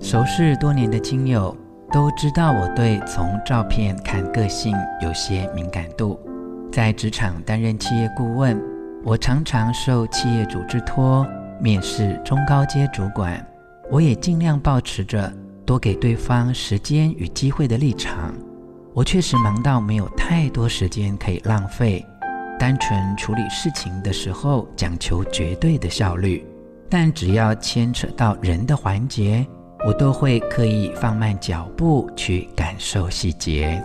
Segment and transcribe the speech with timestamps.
[0.00, 1.54] 熟识多年的亲友
[1.92, 6.18] 都知道，我对从照片看个性有些敏感度。
[6.72, 8.58] 在职场担任企业顾问，
[9.04, 11.26] 我常常受企业主之托
[11.60, 13.46] 面试中高阶主管。
[13.90, 15.30] 我也尽量保持着
[15.66, 18.32] 多给对方时间与机会的立场。
[18.94, 22.04] 我确实忙到没有太多时间可以浪费，
[22.58, 26.44] 单纯处理事情的时候讲求绝对的效率，
[26.88, 29.46] 但只要牵扯到人的环节。
[29.86, 33.82] 我都会刻意放慢脚步去感受细节。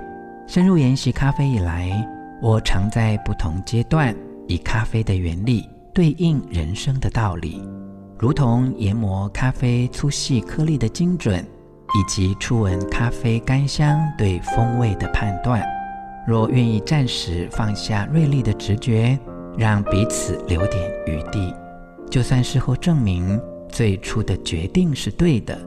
[0.48, 2.06] 深入研习咖啡以来，
[2.42, 4.14] 我常在不同阶段
[4.48, 7.62] 以咖啡的原理对应人生的道理，
[8.20, 15.64] 如同研磨咖啡粗细颗粒的精准，以及初闻咖啡干香对风味的判断。
[16.28, 19.18] 若愿意暂时放下锐利的直觉，
[19.58, 21.54] 让彼此留点余地，
[22.12, 25.58] 就算事后证明最初的决定是对的。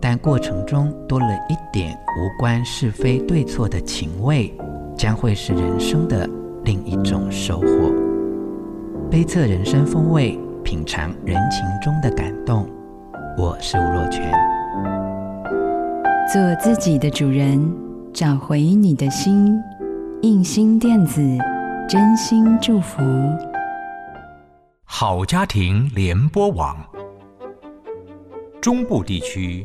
[0.00, 4.54] 但过程中多了一点无关是非对错的情味，
[4.96, 6.28] 将会是人生的
[6.64, 7.66] 另一种收获。
[9.10, 12.68] 杯测人生风味，品尝人情中的感动。
[13.36, 14.32] 我是吴若泉。
[16.32, 17.74] 做自己的主人，
[18.12, 19.58] 找回你的心。
[20.22, 21.22] 印心电子，
[21.88, 23.00] 真心祝福。
[24.84, 26.76] 好家庭联播网，
[28.60, 29.64] 中部地区。